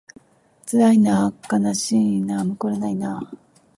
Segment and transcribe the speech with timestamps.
[0.65, 3.37] つらいなあかなしいなあむくわれないなあ